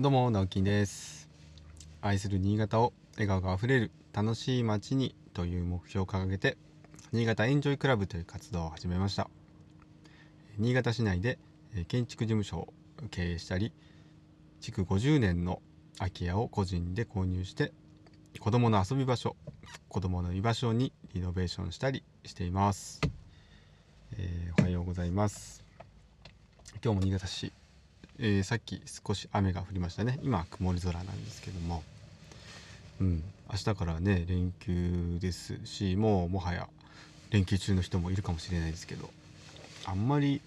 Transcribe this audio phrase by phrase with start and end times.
[0.00, 1.28] どうも直樹です。
[2.00, 6.56] 愛する新潟を笑顔があふれる楽しい街にという目標を掲げて
[7.12, 9.28] 新潟エンジョイクラブという活動を始めました。
[10.56, 11.38] 新潟市内で
[11.88, 12.72] 建築事務所を
[13.10, 13.74] 経営したり
[14.62, 15.60] 築50年の
[15.98, 17.70] 空き家を個人で購入して
[18.38, 19.36] 子供の遊び場所
[19.90, 23.02] 子供の居場所にリノベーションしたりしています、
[24.16, 25.62] えー、おはようございます。
[26.82, 27.52] 今日も新潟市
[28.22, 30.18] えー、さっき少し雨が降りましたね。
[30.22, 31.82] 今は曇り空なんですけども。
[33.00, 33.24] うん。
[33.50, 36.68] 明日からね連休ですしもうもはや
[37.30, 39.10] 連休中の人もいるかもしれないですけど。
[39.86, 40.42] あんまり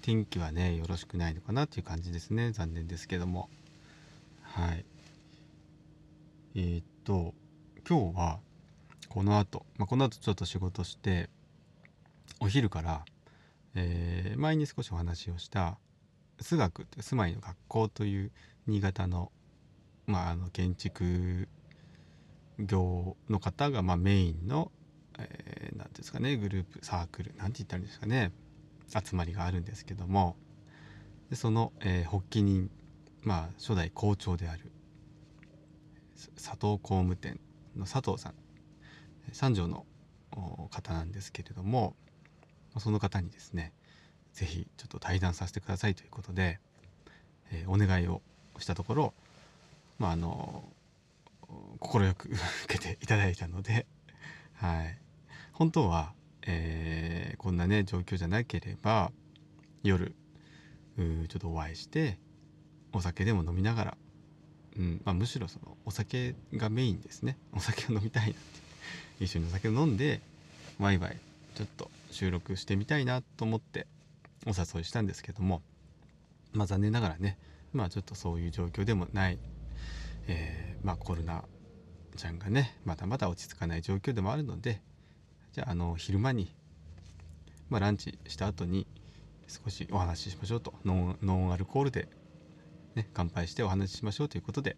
[0.00, 2.50] 天気はねよろしくないのかなっていう感じですね。
[2.50, 3.48] 残念ですけども。
[4.42, 4.84] はい。
[6.56, 7.32] えー、っと
[7.88, 8.40] 今日は
[9.08, 11.30] この後、まあ、この後ちょっと仕事して
[12.40, 13.04] お昼から、
[13.76, 15.78] えー、前に少しお話をした
[16.40, 18.32] 数学って住まいの学校という
[18.66, 19.30] 新潟の,、
[20.06, 21.48] まあ、あの建築
[22.58, 24.70] 業の方がまあメインの
[25.16, 28.32] 何、えー、ていうんですかねグループサークルなんて言ったらいいんですかね
[28.88, 30.36] 集まりがあるんですけども
[31.30, 32.70] でその、えー、発起人、
[33.22, 34.72] まあ、初代校長である
[36.36, 37.40] 佐藤工務店
[37.76, 38.34] の佐藤さん
[39.32, 39.86] 三条の
[40.70, 41.96] 方なんですけれども
[42.78, 43.72] その方にですね
[44.32, 46.58] 是非ちょっと対談させてくださいということで、
[47.50, 48.22] えー、お願いを
[48.58, 49.14] したところ
[49.98, 50.64] まああの
[51.80, 52.38] 快く受
[52.68, 53.86] けていただいたので、
[54.54, 54.98] はい、
[55.52, 56.12] 本当は、
[56.46, 59.12] えー、こんなね状況じゃなければ
[59.82, 60.14] 夜
[60.96, 61.04] ちょ
[61.38, 62.18] っとお会いして
[62.92, 63.96] お酒でも飲みながら、
[64.76, 67.38] うんまあ、むしろそのお酒がメインですね。
[67.54, 70.20] お酒を飲みたいなって一緒にお酒を飲んで
[70.78, 71.16] ワイワイ
[71.54, 73.86] ちょっと収録してみたいなと思って
[74.46, 75.62] お誘いしたんですけども
[76.52, 77.38] まあ残念ながらね
[77.72, 79.38] まあちょっとそういう状況でもない、
[80.26, 81.44] えー、まあコロナ
[82.16, 84.80] ちゃんがねまだまだ落ち着かない状況でもあるので
[85.52, 86.54] じゃああの昼間に、
[87.68, 88.86] まあ、ランチした後に
[89.48, 92.08] 少しお話ししましょうとノンアルコールで、
[92.94, 94.76] ね、乾杯してお話ししましょうということで、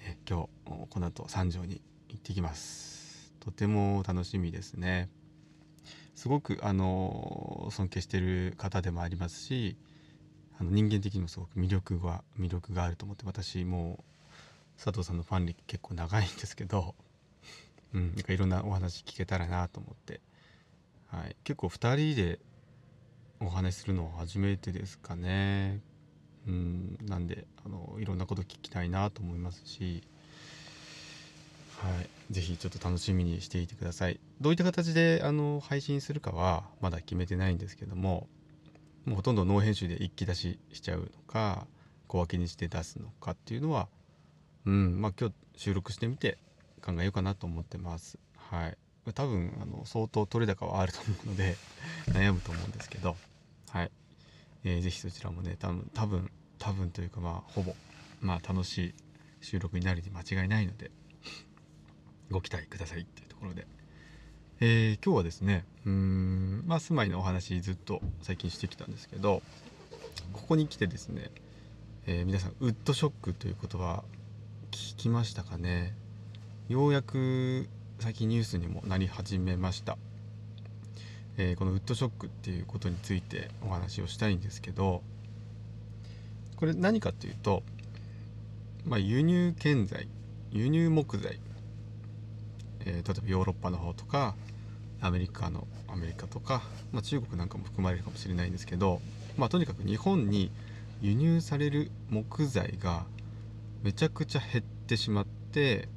[0.00, 3.34] え今日この後三条に行ってきます。
[3.38, 5.10] とても楽しみですね。
[6.18, 9.76] すごくあの尊敬してる方でもありますし
[10.58, 14.02] あの人間的にもすごく魅力が魅力があると思って私も
[14.76, 16.96] 佐藤さんのファン歴結構長いんですけど、
[17.94, 20.20] うん、なんかいろんなお話聞けたらなと思って、
[21.06, 22.40] はい、結構2人で
[23.38, 25.80] お話しするのは初めてですかね。
[26.48, 30.02] うん、なんであのいろんなこと聞きたいなと思いますし
[31.82, 34.18] はい、ぜひちょっと楽しみにしていてください。
[34.40, 38.26] どういった形であの配信するかはまだ決めてないんですけども、
[39.04, 41.66] もうほとんどノー編集で一気出ししちゃうのか、
[42.08, 43.88] 小分けにして出すのかっていうのは、
[44.66, 46.38] うん、まあ今日収録してみて
[46.84, 48.18] 考えようかなと思ってます。
[48.36, 48.76] はい。
[49.14, 51.56] 多分あの相当取れ高はあると思うので
[52.10, 53.16] 悩むと思うんですけど、
[53.70, 53.90] はい。
[54.64, 57.76] えー、ぜひそちらもね、多分多分多分というかまあほぼ
[58.20, 58.94] まあ楽しい
[59.40, 60.90] 収録になるに間違いないので。
[62.30, 63.66] ご期待くださいっていうところで、
[64.60, 69.42] えー、今日はですねうんまあ住まいのお話ずっと最近してきたんですけど
[70.32, 71.30] ここに来てですね、
[72.06, 74.02] えー、皆さんウッドショックという言葉
[74.70, 75.94] 聞きましたかね？
[76.68, 77.66] ようやく
[77.98, 79.96] 最近ニュースにもなり始めました、
[81.38, 85.02] えー、このウッドショックっていうことについてお話をしたいんですけど
[86.56, 87.62] これ何かっていうと、
[88.84, 90.08] まあ、輸入建材
[90.52, 91.40] 輸入木材
[92.88, 94.34] えー、例えばヨーロッパの方とか
[95.00, 96.62] アメリカのアメリカとか、
[96.92, 99.00] まあ、中国なんかも含まれるかもしれないんですけど、
[99.36, 100.50] まあ、とにかく日本に
[101.00, 103.04] 輸入される木材が
[103.82, 105.88] めちゃくちゃ減ってしまって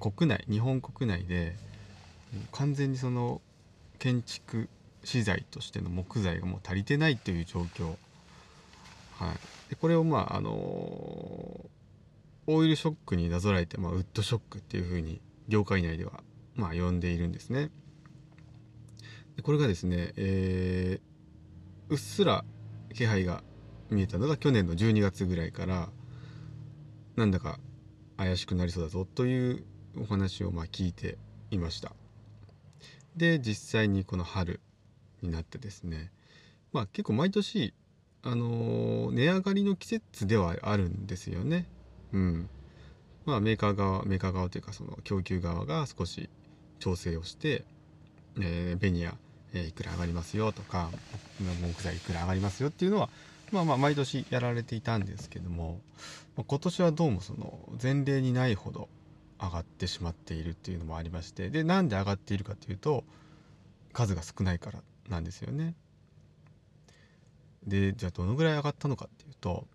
[0.00, 1.54] 国内日本国内で
[2.52, 3.40] 完全にその
[3.98, 4.68] 建築
[5.04, 7.86] 資材としての木材がもう足りてないという状況、
[9.18, 10.50] はい、でこれをまああの
[12.46, 15.20] オイルショックになぞらえて、まあ、ウッドショックっていうふうに
[15.50, 16.22] 業界内では
[16.54, 17.70] まあ呼んでいるんですね。
[19.36, 22.44] でこれがですね、えー、うっすら
[22.94, 23.42] 気配が
[23.90, 25.90] 見えたのが去年の12月ぐらいから
[27.16, 27.58] なんだか
[28.16, 29.64] 怪しくなりそうだぞという
[29.98, 31.18] お話をまあ聞いて
[31.50, 31.92] いました。
[33.16, 34.60] で実際にこの春
[35.20, 36.12] になってですね
[36.72, 37.74] まあ結構毎年
[38.22, 41.66] あのー、値上がりの季節ではあるんですよね。
[42.12, 42.50] うん。
[43.26, 46.28] まあ、メーカー側メーカー側というかその供給側が少し
[46.78, 47.64] 調整をして、
[48.40, 49.14] えー、ベニヤ、
[49.52, 50.90] えー、いくら上がりますよとか
[51.38, 53.08] 木材いくら上がりますよっていうのは
[53.52, 55.80] まあまあ毎年やられていたんですけども、
[56.36, 58.88] まあ、今年はどうもその前例にないほど
[59.40, 63.04] 上がってしまっているっていうのもありましてでなんで上がっているかというと
[63.92, 65.74] 数が少ないからなんですよね。
[67.66, 69.66] でじゃあどのぐらい上がったのかっていうと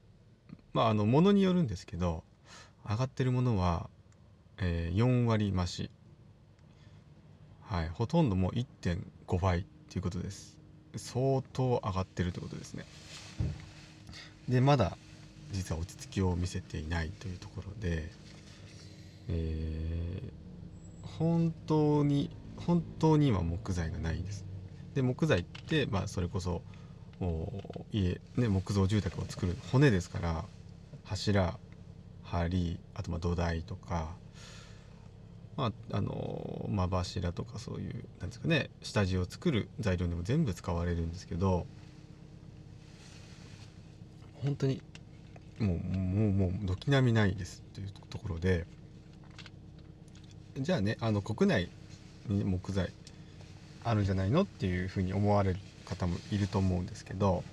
[0.73, 2.23] まああのものによるんですけど
[2.87, 3.89] 上がってるものは、
[4.59, 5.89] えー、4割増し。
[7.63, 10.57] はいほとんどもう1.5倍っていうことです。
[10.95, 12.85] 相当上がってるってことですね。
[14.47, 14.97] でまだ
[15.51, 18.11] 実は落ち着きを見せていないというところで、
[19.29, 24.45] えー、本当に本当には木材がないんです。
[24.93, 26.61] で木材って、まあ、それこそ
[27.91, 30.45] 家、ね、木造住宅を作る骨ですから
[31.03, 31.57] 柱
[32.31, 34.09] 梁あとまあ土台とか、
[35.57, 41.65] まあ、あの間柱とかそういうなんですかね下地を作る材料にも全部使われるんですけど
[44.43, 44.81] 本当に
[45.59, 48.65] もうもうもう軒並みないですというところで
[50.57, 51.69] じゃあねあの国内
[52.27, 52.89] に木材
[53.83, 57.43] あるんじゃないのっていうふうに思われる方もいると思うんですけど、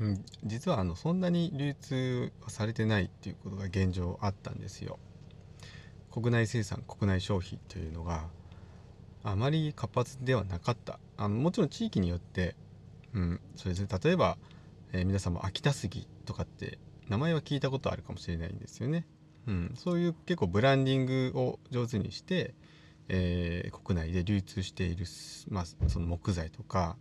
[0.00, 4.98] うん、実はあのそんなに流通はされてないっていうことが現状あったんですよ。
[6.10, 8.28] 国内生産国内消費というのが
[9.24, 12.54] あまり活発ではなかったあのもちろん地域によって、
[13.14, 14.36] うん、それですね例えば、
[14.92, 19.06] えー、皆さんも秋田杉とかって名前は聞いたことあるかもしれないんですよね。
[19.46, 22.54] うん、そういう結構ブランディングを上手にして、
[23.08, 25.04] えー、国内で流通している、
[25.48, 26.96] まあ、その木材とか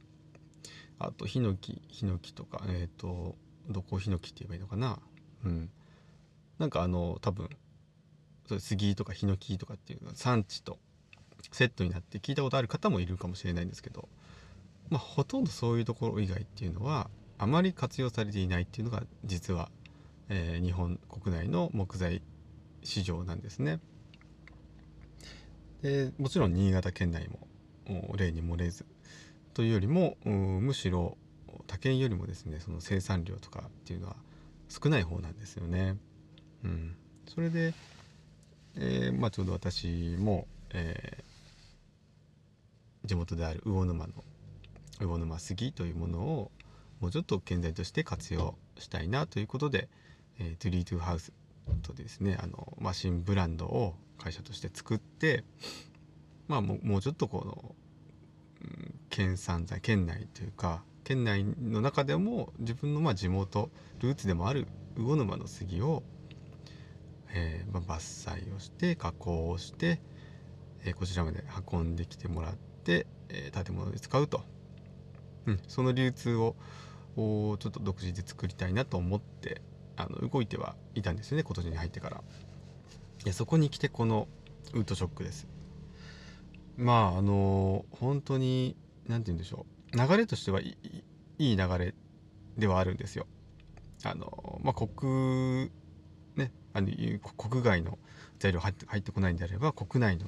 [1.00, 3.36] あとヒノキヒノキとかえっ、ー、と
[3.70, 5.00] どこヒノキって言えばいいのかな？
[5.46, 5.70] うん
[6.60, 7.50] なんかあの多分
[8.48, 10.78] そ杉とかヒノキとかっていうのは産地と
[11.52, 14.08] セットになって聞いたことある方もいるかもしれないんですけど、
[14.90, 19.70] まあ、ほとんどそういうところ以外っていうのはあまり活用されていないっていうのが実は、
[20.30, 22.22] えー、日本国内の木材
[22.84, 23.80] 市場なんですね。
[25.82, 28.86] でもちろん新潟県内も例に漏れず
[29.54, 31.18] というよりもむしろ
[31.68, 34.16] 他県よりもですねその生産量とかっていうのは
[34.70, 35.98] 少ない方なんですよね。
[36.64, 36.96] うん、
[37.28, 37.74] それで、
[38.76, 44.14] えー、まあ、ちょうど私も、えー、地元である魚沼の
[45.00, 46.52] 魚沼杉というものを
[47.02, 49.90] もうちょっと建材として活用したいなということで、
[50.40, 51.34] えー、トゥリートゥハウス
[51.82, 55.44] とですねあの、まあ、新ブランドを会社として作って
[56.48, 57.76] まあもうちょっとこの、
[59.10, 63.70] 県産材県内というか県内の中でも自分のまあ地元
[64.00, 64.68] ルーツでもある
[64.98, 66.04] 魚沼の杉を、
[67.34, 70.02] えー、まあ、伐採をして加工をして、
[70.86, 74.44] えー、こちらまで運んできてもらって、えー、建物で使うと、
[75.48, 76.56] うん、その流通を
[77.16, 79.62] ちょっと独自で作りたいなと思って
[79.98, 82.24] あの動いてはいたんですよね今年に入ってから。
[83.26, 84.28] いやそこに来てこの
[84.74, 85.48] ウッドショックです。
[86.78, 88.76] まああの本当に
[89.08, 89.98] 何て言うんでしょう。
[89.98, 90.78] 流れとしてはい
[91.38, 91.94] い流れ
[92.58, 93.28] ではあるんですよ。
[94.04, 95.72] あのまあ国
[96.36, 96.88] ねあの
[97.38, 97.98] 国外の
[98.40, 100.28] 材料入って入ってこないんであれば国内の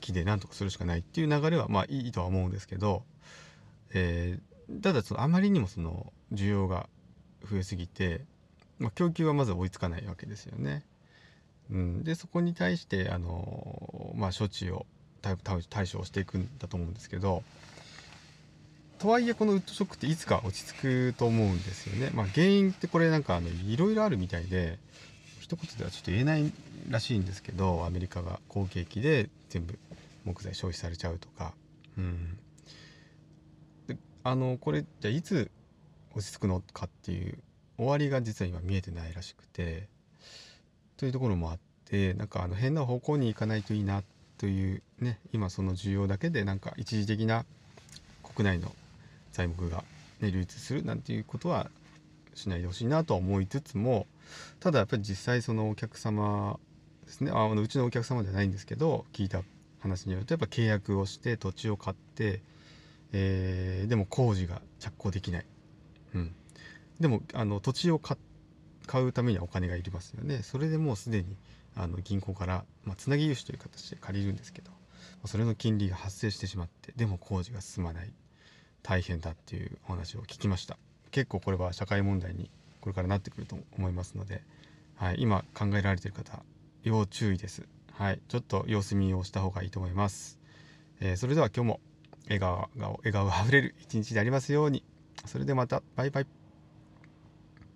[0.00, 3.04] 木で何とかするしかないっていう流れはまあいいとは思うんですけど、
[3.92, 6.88] えー、ただそのあまりにもその需要が
[7.50, 8.24] 増えすぎて
[8.78, 10.84] まあ、供給はまず追いつかないわけですよね。
[11.70, 14.86] うん、でそこに対してあの、まあ、処置を
[15.20, 17.42] 対処をしていくんだと思うんですけど
[18.98, 22.10] とはいえこのウッドショックっていつか落ち着くと思うんですよね。
[22.14, 24.78] まあ、原因ってこれなんかあのいろいろあるみたいで
[25.40, 26.52] 一言ではちょっと言えない
[26.88, 29.78] らしいんですけどアメリカが好景気で全部
[30.24, 31.54] 木材消費されちゃうとか。
[31.96, 32.38] うん、
[33.86, 35.50] であのこれじゃあいつ
[36.14, 37.38] 落ち着くのかっていう
[37.76, 39.88] 終わりが実は今見えてないらしくて
[40.96, 47.44] というところもあってなんかあの変な方向に行かないといいなってというね今その需要だけでなんか一時的な
[48.22, 48.72] 国内の
[49.32, 49.84] 材木が、
[50.20, 51.70] ね、流通するなんていうことは
[52.34, 54.06] しないでほしいなとは思いつつも
[54.60, 56.58] ただやっぱり実際そのお客様
[57.04, 59.42] ですねあのうちのお客様じゃないんですけど聞いた
[59.80, 62.40] 話によるとやっぱ契約をして土地を買って、
[63.12, 65.46] えー、でも工事が着工できない、
[66.14, 66.34] うん、
[67.00, 68.16] でもあの土地を買
[69.02, 70.42] うためにはお金がいりますよね。
[70.42, 71.36] それでもうすでに
[71.78, 74.70] あの銀行から、まあ、つなぎ融資という形で借りるんですけど
[75.26, 78.12] それの金利が発生してしまってでも工事が進まない。
[78.82, 80.78] 大変だっていうお話を聞きました。
[81.10, 84.42] 結構これは社会問題にこれからなってくると思いますので、
[84.96, 86.42] はい、今考えられている方
[86.84, 90.38] 要注意です、はい、ちょっと様子見をした方がいいと思います、
[91.00, 91.80] えー、それでは今日も
[92.24, 94.84] 笑顔が笑顔あふれる一日でありますように。
[95.24, 95.82] それではまた。
[95.96, 96.37] バイバイ。